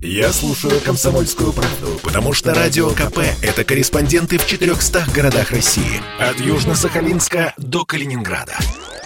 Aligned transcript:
Я 0.00 0.32
слушаю 0.32 0.80
«Комсомольскую 0.80 1.52
правду», 1.52 1.98
потому 2.04 2.32
что 2.32 2.54
«Радио 2.54 2.90
КП»— 2.90 3.18
это 3.42 3.64
корреспонденты 3.64 4.38
в 4.38 4.46
400 4.46 5.06
городах 5.12 5.50
России. 5.50 6.00
От 6.20 6.36
Южно-Сахалинска 6.36 7.52
до 7.56 7.84
Калининграда. 7.84 8.56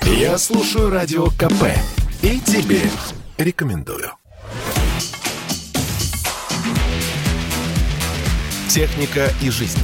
Я 0.03 0.37
слушаю 0.37 0.91
«Радио 0.91 1.29
КП» 1.29 1.65
и 2.21 2.39
тебе 2.41 2.83
рекомендую. 3.39 4.13
«Техника 8.69 9.33
и 9.41 9.49
жизнь» 9.49 9.81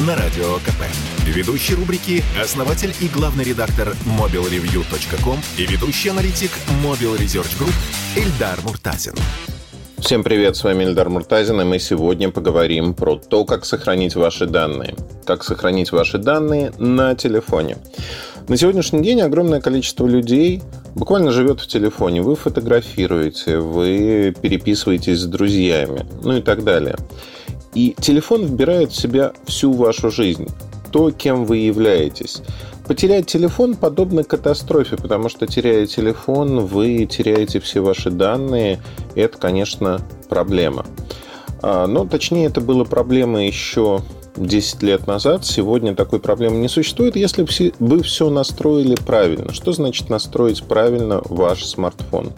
на 0.00 0.16
Радио 0.16 0.56
КП. 0.58 0.82
Ведущий 1.26 1.74
рубрики– 1.74 2.24
основатель 2.42 2.92
и 3.00 3.06
главный 3.06 3.44
редактор 3.44 3.94
mobilreview.com 4.04 5.40
и 5.58 5.66
ведущий 5.66 6.08
аналитик 6.08 6.50
Mobile 6.82 7.18
Research 7.20 7.56
Group 7.56 7.74
Эльдар 8.16 8.60
Муртазин. 8.62 9.14
Всем 10.04 10.22
привет, 10.22 10.54
с 10.54 10.62
вами 10.62 10.84
Эльдар 10.84 11.08
Муртазин, 11.08 11.62
и 11.62 11.64
мы 11.64 11.78
сегодня 11.78 12.30
поговорим 12.30 12.92
про 12.92 13.16
то, 13.16 13.46
как 13.46 13.64
сохранить 13.64 14.16
ваши 14.16 14.44
данные. 14.44 14.94
Как 15.24 15.42
сохранить 15.42 15.92
ваши 15.92 16.18
данные 16.18 16.74
на 16.76 17.14
телефоне. 17.14 17.78
На 18.46 18.58
сегодняшний 18.58 19.00
день 19.00 19.22
огромное 19.22 19.62
количество 19.62 20.06
людей 20.06 20.60
буквально 20.94 21.30
живет 21.30 21.60
в 21.60 21.66
телефоне. 21.66 22.20
Вы 22.20 22.36
фотографируете, 22.36 23.60
вы 23.60 24.36
переписываетесь 24.42 25.20
с 25.20 25.24
друзьями, 25.24 26.04
ну 26.22 26.36
и 26.36 26.42
так 26.42 26.64
далее. 26.64 26.96
И 27.72 27.96
телефон 27.98 28.44
вбирает 28.44 28.92
в 28.92 29.00
себя 29.00 29.32
всю 29.46 29.72
вашу 29.72 30.10
жизнь, 30.10 30.50
то, 30.92 31.12
кем 31.12 31.46
вы 31.46 31.56
являетесь. 31.56 32.42
Потерять 32.86 33.26
телефон 33.26 33.76
подобно 33.76 34.24
катастрофе, 34.24 34.96
потому 34.96 35.30
что 35.30 35.46
теряя 35.46 35.86
телефон, 35.86 36.60
вы 36.60 37.06
теряете 37.06 37.58
все 37.58 37.80
ваши 37.80 38.10
данные. 38.10 38.78
И 39.14 39.20
это, 39.20 39.38
конечно, 39.38 40.02
проблема. 40.28 40.84
А, 41.62 41.86
но 41.86 42.04
точнее, 42.04 42.46
это 42.46 42.60
было 42.60 42.84
проблема 42.84 43.46
еще 43.46 44.02
10 44.36 44.82
лет 44.82 45.06
назад. 45.06 45.46
Сегодня 45.46 45.94
такой 45.94 46.20
проблемы 46.20 46.56
не 46.56 46.68
существует, 46.68 47.16
если 47.16 47.46
вы 47.78 48.02
все 48.02 48.28
настроили 48.28 48.96
правильно. 48.96 49.54
Что 49.54 49.72
значит 49.72 50.10
настроить 50.10 50.62
правильно 50.64 51.22
ваш 51.24 51.64
смартфон? 51.64 52.32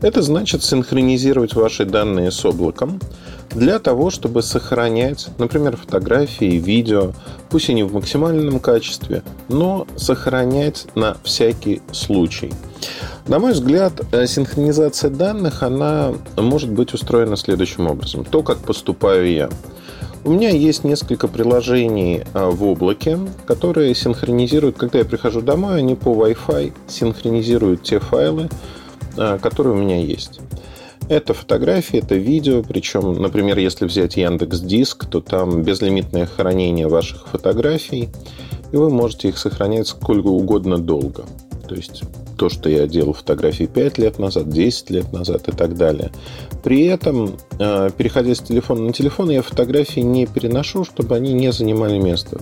Это 0.00 0.22
значит 0.22 0.62
синхронизировать 0.62 1.54
ваши 1.54 1.84
данные 1.84 2.30
с 2.30 2.44
облаком 2.44 3.00
для 3.50 3.78
того, 3.78 4.10
чтобы 4.10 4.42
сохранять, 4.42 5.28
например, 5.38 5.76
фотографии, 5.76 6.56
видео, 6.56 7.12
пусть 7.48 7.68
и 7.70 7.74
не 7.74 7.82
в 7.82 7.94
максимальном 7.94 8.60
качестве, 8.60 9.22
но 9.48 9.86
сохранять 9.96 10.86
на 10.94 11.16
всякий 11.24 11.80
случай. 11.92 12.52
На 13.26 13.38
мой 13.38 13.52
взгляд, 13.52 13.92
э, 14.12 14.26
синхронизация 14.26 15.10
данных, 15.10 15.62
она 15.62 16.12
может 16.36 16.70
быть 16.70 16.92
устроена 16.94 17.36
следующим 17.36 17.86
образом. 17.86 18.24
То, 18.24 18.42
как 18.42 18.58
поступаю 18.58 19.30
я. 19.30 19.48
У 20.24 20.30
меня 20.30 20.50
есть 20.50 20.84
несколько 20.84 21.28
приложений 21.28 22.24
э, 22.34 22.50
в 22.50 22.64
облаке, 22.64 23.18
которые 23.46 23.94
синхронизируют, 23.94 24.76
когда 24.76 24.98
я 24.98 25.04
прихожу 25.04 25.40
домой, 25.40 25.78
они 25.78 25.94
по 25.94 26.08
Wi-Fi 26.08 26.72
синхронизируют 26.88 27.82
те 27.84 28.00
файлы, 28.00 28.48
которые 29.16 29.74
у 29.74 29.78
меня 29.78 29.98
есть. 29.98 30.40
Это 31.08 31.34
фотографии, 31.34 32.00
это 32.00 32.16
видео, 32.16 32.62
причем, 32.62 33.12
например, 33.14 33.58
если 33.58 33.84
взять 33.84 34.16
Яндекс 34.16 34.60
Диск, 34.60 35.06
то 35.06 35.20
там 35.20 35.62
безлимитное 35.62 36.26
хранение 36.26 36.88
ваших 36.88 37.28
фотографий, 37.28 38.08
и 38.72 38.76
вы 38.76 38.90
можете 38.90 39.28
их 39.28 39.38
сохранять 39.38 39.86
сколько 39.86 40.26
угодно 40.26 40.78
долго. 40.78 41.24
То 41.68 41.76
есть 41.76 42.02
то, 42.36 42.48
что 42.48 42.68
я 42.68 42.86
делал 42.86 43.12
фотографии 43.12 43.64
5 43.64 43.98
лет 43.98 44.18
назад, 44.18 44.48
10 44.48 44.90
лет 44.90 45.12
назад 45.12 45.48
и 45.48 45.52
так 45.52 45.76
далее. 45.76 46.10
При 46.62 46.84
этом, 46.86 47.36
э, 47.58 47.90
переходя 47.96 48.34
с 48.34 48.40
телефона 48.40 48.82
на 48.82 48.92
телефон, 48.92 49.30
я 49.30 49.42
фотографии 49.42 50.00
не 50.00 50.26
переношу, 50.26 50.84
чтобы 50.84 51.14
они 51.14 51.32
не 51.32 51.52
занимали 51.52 51.98
место. 51.98 52.40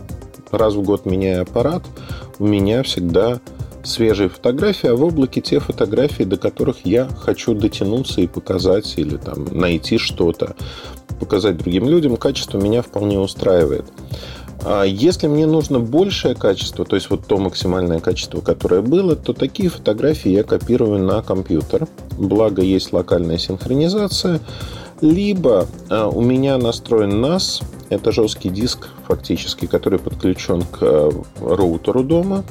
Раз 0.51 0.75
в 0.75 0.83
год 0.83 1.05
меняя 1.05 1.43
аппарат, 1.43 1.85
у 2.39 2.47
меня 2.47 2.83
всегда 2.83 3.41
свежие 3.85 4.29
фотографии, 4.29 4.89
а 4.89 4.95
в 4.95 5.05
облаке 5.05 5.41
те 5.41 5.61
фотографии, 5.61 6.25
до 6.25 6.37
которых 6.37 6.85
я 6.85 7.09
хочу 7.09 7.55
дотянуться 7.55 8.21
и 8.21 8.27
показать, 8.27 8.95
или 8.97 9.17
там 9.17 9.45
найти 9.53 9.99
что-то, 9.99 10.57
показать 11.21 11.57
другим 11.57 11.89
людям. 11.89 12.17
Качество 12.17 12.59
меня 12.59 12.83
вполне 12.83 13.19
устраивает. 13.19 13.85
А 14.63 14.85
если 14.85 15.27
мне 15.27 15.47
нужно 15.47 15.79
большее 15.79 16.35
качество, 16.35 16.85
то 16.85 16.97
есть 16.97 17.11
вот 17.11 17.27
то 17.27 17.37
максимальное 17.37 18.01
качество, 18.01 18.41
которое 18.41 18.81
было, 18.81 19.15
то 19.15 19.33
такие 19.35 19.69
фотографии 19.69 20.31
я 20.31 20.43
копирую 20.43 21.03
на 21.03 21.23
компьютер. 21.23 21.87
Благо 22.19 22.63
есть 22.63 22.93
локальная 22.93 23.39
синхронизация. 23.39 24.41
Либо 25.01 25.67
а, 25.91 26.09
у 26.09 26.23
меня 26.23 26.57
настроен 26.57 27.23
NAS, 27.23 27.63
это 27.91 28.11
жесткий 28.13 28.49
диск 28.49 28.89
фактически, 29.07 29.67
который 29.67 29.99
подключен 29.99 30.63
к 30.63 30.79
э, 30.81 31.11
роутеру 31.41 32.03
дома. 32.03 32.45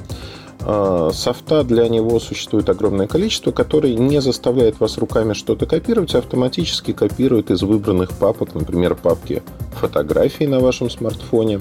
А, 0.65 1.11
софта 1.13 1.63
для 1.63 1.87
него 1.89 2.19
существует 2.19 2.69
огромное 2.69 3.07
количество, 3.07 3.51
который 3.51 3.95
не 3.95 4.21
заставляет 4.21 4.79
вас 4.79 4.97
руками 4.97 5.33
что-то 5.33 5.65
копировать, 5.65 6.15
а 6.15 6.19
автоматически 6.19 6.93
копирует 6.93 7.51
из 7.51 7.63
выбранных 7.63 8.11
папок, 8.11 8.55
например, 8.55 8.95
папки 8.95 9.43
фотографий 9.73 10.47
на 10.47 10.59
вашем 10.59 10.89
смартфоне, 10.89 11.59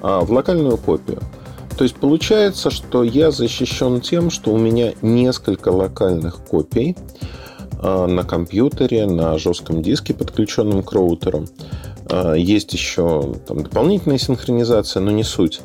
а, 0.00 0.20
в 0.20 0.32
локальную 0.32 0.78
копию. 0.78 1.20
То 1.76 1.84
есть 1.84 1.96
получается, 1.96 2.70
что 2.70 3.02
я 3.02 3.30
защищен 3.30 4.00
тем, 4.00 4.30
что 4.30 4.52
у 4.52 4.58
меня 4.58 4.94
несколько 5.02 5.68
локальных 5.68 6.38
копий 6.38 6.96
а, 7.82 8.06
на 8.06 8.24
компьютере, 8.24 9.06
на 9.06 9.36
жестком 9.38 9.82
диске, 9.82 10.14
подключенном 10.14 10.82
к 10.82 10.92
роутеру. 10.92 11.46
Есть 12.36 12.74
еще 12.74 13.34
там, 13.48 13.62
дополнительная 13.62 14.18
синхронизация, 14.18 15.00
но 15.00 15.10
не 15.10 15.24
суть. 15.24 15.62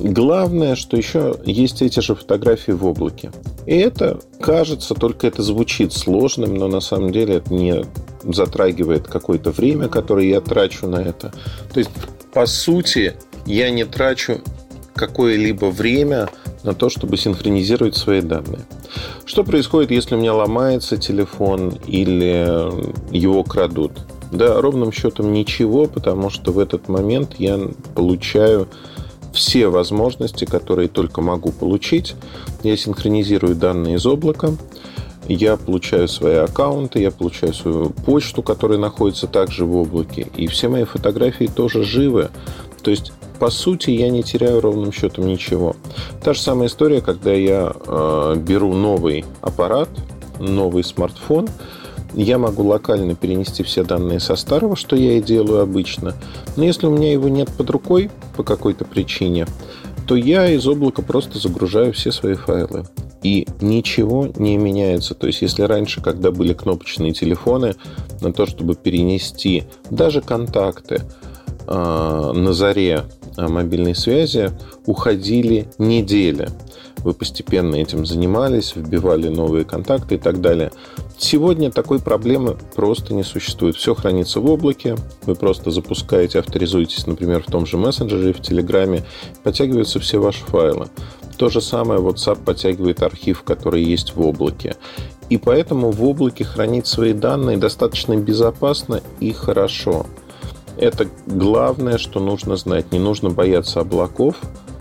Главное, 0.00 0.76
что 0.76 0.96
еще 0.96 1.36
есть 1.44 1.82
эти 1.82 2.00
же 2.00 2.14
фотографии 2.14 2.72
в 2.72 2.86
облаке. 2.86 3.32
И 3.66 3.76
это 3.76 4.20
кажется, 4.40 4.94
только 4.94 5.26
это 5.26 5.42
звучит 5.42 5.92
сложным, 5.92 6.54
но 6.54 6.68
на 6.68 6.80
самом 6.80 7.10
деле 7.10 7.36
это 7.36 7.52
не 7.52 7.84
затрагивает 8.22 9.08
какое-то 9.08 9.50
время, 9.50 9.88
которое 9.88 10.28
я 10.28 10.40
трачу 10.40 10.86
на 10.86 10.96
это. 10.96 11.32
То 11.72 11.80
есть, 11.80 11.90
по 12.32 12.46
сути, 12.46 13.14
я 13.46 13.70
не 13.70 13.84
трачу 13.84 14.40
какое-либо 14.94 15.66
время 15.66 16.28
на 16.62 16.74
то, 16.74 16.88
чтобы 16.88 17.16
синхронизировать 17.16 17.96
свои 17.96 18.20
данные. 18.20 18.60
Что 19.24 19.44
происходит, 19.44 19.90
если 19.90 20.14
у 20.14 20.18
меня 20.18 20.34
ломается 20.34 20.96
телефон 20.96 21.78
или 21.86 22.70
его 23.10 23.42
крадут? 23.44 23.92
Да, 24.30 24.60
ровным 24.60 24.92
счетом 24.92 25.32
ничего, 25.32 25.86
потому 25.86 26.30
что 26.30 26.52
в 26.52 26.58
этот 26.58 26.88
момент 26.88 27.36
я 27.38 27.58
получаю 27.94 28.68
все 29.38 29.68
возможности, 29.68 30.44
которые 30.44 30.88
только 30.88 31.20
могу 31.20 31.52
получить. 31.52 32.16
Я 32.64 32.76
синхронизирую 32.76 33.54
данные 33.54 33.94
из 33.94 34.04
облака, 34.04 34.50
я 35.28 35.56
получаю 35.56 36.08
свои 36.08 36.34
аккаунты, 36.34 37.00
я 37.00 37.12
получаю 37.12 37.54
свою 37.54 37.90
почту, 37.90 38.42
которая 38.42 38.78
находится 38.78 39.28
также 39.28 39.64
в 39.64 39.76
облаке, 39.76 40.26
и 40.36 40.48
все 40.48 40.68
мои 40.68 40.82
фотографии 40.82 41.44
тоже 41.44 41.84
живы. 41.84 42.30
То 42.82 42.90
есть, 42.90 43.12
по 43.38 43.50
сути, 43.50 43.90
я 43.90 44.10
не 44.10 44.24
теряю 44.24 44.60
ровным 44.60 44.92
счетом 44.92 45.28
ничего. 45.28 45.76
Та 46.24 46.34
же 46.34 46.40
самая 46.40 46.66
история, 46.66 47.00
когда 47.00 47.32
я 47.32 47.72
э, 47.86 48.36
беру 48.44 48.74
новый 48.74 49.24
аппарат, 49.40 49.88
новый 50.40 50.82
смартфон, 50.82 51.48
я 52.14 52.38
могу 52.38 52.64
локально 52.66 53.14
перенести 53.14 53.62
все 53.62 53.84
данные 53.84 54.20
со 54.20 54.36
старого, 54.36 54.76
что 54.76 54.96
я 54.96 55.18
и 55.18 55.22
делаю 55.22 55.60
обычно. 55.60 56.14
Но 56.56 56.64
если 56.64 56.86
у 56.86 56.90
меня 56.90 57.12
его 57.12 57.28
нет 57.28 57.50
под 57.50 57.70
рукой 57.70 58.10
по 58.36 58.42
какой-то 58.42 58.84
причине, 58.84 59.46
то 60.06 60.16
я 60.16 60.50
из 60.50 60.66
облака 60.66 61.02
просто 61.02 61.38
загружаю 61.38 61.92
все 61.92 62.10
свои 62.12 62.34
файлы. 62.34 62.84
И 63.22 63.46
ничего 63.60 64.28
не 64.36 64.56
меняется. 64.56 65.14
То 65.14 65.26
есть, 65.26 65.42
если 65.42 65.62
раньше, 65.62 66.00
когда 66.00 66.30
были 66.30 66.54
кнопочные 66.54 67.12
телефоны, 67.12 67.74
на 68.20 68.32
то, 68.32 68.46
чтобы 68.46 68.74
перенести 68.74 69.64
даже 69.90 70.20
контакты 70.20 71.02
э, 71.66 72.32
на 72.34 72.52
заре 72.52 73.04
мобильной 73.46 73.94
связи, 73.94 74.50
уходили 74.86 75.68
недели. 75.78 76.48
Вы 77.04 77.14
постепенно 77.14 77.76
этим 77.76 78.04
занимались, 78.04 78.74
вбивали 78.74 79.28
новые 79.28 79.64
контакты 79.64 80.16
и 80.16 80.18
так 80.18 80.40
далее. 80.40 80.72
Сегодня 81.16 81.70
такой 81.70 82.00
проблемы 82.00 82.56
просто 82.74 83.14
не 83.14 83.22
существует. 83.22 83.76
Все 83.76 83.94
хранится 83.94 84.40
в 84.40 84.50
облаке. 84.50 84.96
Вы 85.22 85.34
просто 85.36 85.70
запускаете, 85.70 86.40
авторизуетесь, 86.40 87.06
например, 87.06 87.42
в 87.42 87.50
том 87.50 87.66
же 87.66 87.76
мессенджере, 87.76 88.32
в 88.32 88.40
Телеграме. 88.40 89.04
Подтягиваются 89.44 90.00
все 90.00 90.18
ваши 90.18 90.44
файлы. 90.44 90.88
То 91.36 91.48
же 91.48 91.60
самое 91.60 92.00
WhatsApp 92.00 92.42
подтягивает 92.44 93.02
архив, 93.02 93.44
который 93.44 93.84
есть 93.84 94.16
в 94.16 94.20
облаке. 94.20 94.74
И 95.30 95.38
поэтому 95.38 95.92
в 95.92 96.02
облаке 96.02 96.44
хранить 96.44 96.88
свои 96.88 97.12
данные 97.12 97.58
достаточно 97.58 98.16
безопасно 98.16 99.02
и 99.20 99.32
хорошо. 99.32 100.06
Это 100.78 101.08
главное, 101.26 101.98
что 101.98 102.20
нужно 102.20 102.56
знать. 102.56 102.92
Не 102.92 103.00
нужно 103.00 103.30
бояться 103.30 103.80
облаков, 103.80 104.36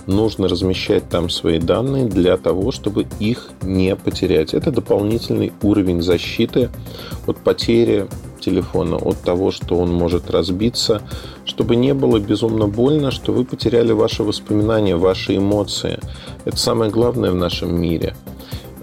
нужно 0.05 0.47
размещать 0.47 1.09
там 1.09 1.27
свои 1.29 1.57
данные 1.57 2.05
для 2.05 2.37
того, 2.37 2.71
чтобы 2.71 3.07
их 3.19 3.49
не 3.63 3.95
потерять. 3.95 4.53
Это 4.53 4.71
дополнительный 4.71 5.51
уровень 5.63 6.03
защиты 6.03 6.69
от 7.25 7.37
потери 7.37 8.07
телефона 8.39 8.97
от 8.97 9.19
того, 9.21 9.49
что 9.49 9.75
он 9.77 9.91
может 9.91 10.29
разбиться, 10.29 11.01
чтобы 11.45 11.75
не 11.75 11.95
было 11.95 12.19
безумно 12.19 12.67
больно, 12.67 13.09
что 13.09 13.33
вы 13.33 13.43
потеряли 13.43 13.91
ваши 13.91 14.21
воспоминания, 14.21 14.95
ваши 14.95 15.37
эмоции. 15.37 15.99
Это 16.45 16.57
самое 16.57 16.91
главное 16.91 17.31
в 17.31 17.35
нашем 17.35 17.79
мире. 17.79 18.15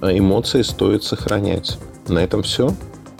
Эмоции 0.03 0.63
стоит 0.63 1.05
сохранять. 1.05 1.79
На 2.09 2.19
этом 2.19 2.43
все. 2.43 2.75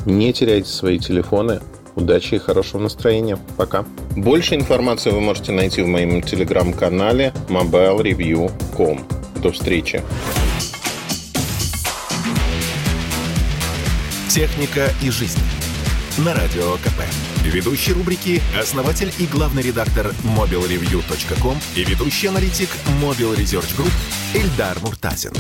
Не 0.05 0.33
теряйте 0.33 0.69
свои 0.69 0.99
телефоны. 0.99 1.61
Удачи 1.97 2.35
и 2.35 2.39
хорошего 2.39 2.83
настроения. 2.83 3.39
Пока. 3.57 3.85
Больше 4.17 4.55
информации 4.55 5.11
вы 5.11 5.21
можете 5.21 5.53
найти 5.53 5.83
в 5.83 5.87
моем 5.87 6.23
телеграм-канале 6.23 7.33
mobilereview.com. 7.49 9.07
До 9.43 9.53
встречи. 9.53 10.03
Техника 14.29 14.91
и 15.03 15.11
жизнь. 15.11 15.39
На 16.19 16.35
радио 16.35 16.75
КП. 16.77 17.03
Ведущий 17.45 17.93
рубрики– 17.93 18.41
основатель 18.61 19.13
и 19.19 19.27
главный 19.27 19.63
редактор 19.63 20.13
mobilereview.com 20.23 21.57
и 21.77 21.85
ведущий 21.85 22.29
аналитик 22.29 22.71
Mobile 23.03 23.37
Research 23.37 23.77
Group 23.77 23.93
Эльдар 24.35 24.79
Муртазин. 24.81 25.33